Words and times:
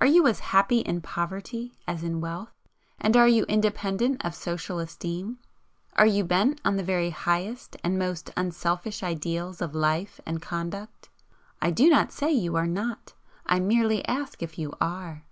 are 0.00 0.06
you 0.06 0.28
as 0.28 0.38
happy 0.54 0.78
in 0.78 1.00
poverty 1.00 1.76
as 1.88 2.04
in 2.04 2.20
wealth, 2.20 2.54
and 3.00 3.16
are 3.16 3.26
you 3.26 3.42
independent 3.46 4.24
of 4.24 4.32
social 4.32 4.78
esteem? 4.78 5.40
Are 5.94 6.06
you 6.06 6.22
bent 6.22 6.60
on 6.64 6.76
the 6.76 6.84
very 6.84 7.10
highest 7.10 7.76
and 7.82 7.98
most 7.98 8.30
unselfish 8.36 9.02
ideals 9.02 9.60
of 9.60 9.74
life 9.74 10.20
and 10.24 10.40
conduct? 10.40 11.08
I 11.60 11.72
do 11.72 11.90
not 11.90 12.12
say 12.12 12.30
you 12.30 12.54
are 12.54 12.68
not; 12.68 13.14
I 13.44 13.58
merely 13.58 14.06
ask 14.06 14.40
if 14.40 14.56
you 14.56 14.72
ARE. 14.80 15.24